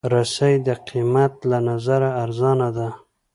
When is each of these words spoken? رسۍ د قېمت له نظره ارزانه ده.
رسۍ 0.13 0.53
د 0.67 0.69
قېمت 0.87 1.33
له 1.49 1.57
نظره 1.69 2.09
ارزانه 2.23 2.67
ده. 2.77 2.87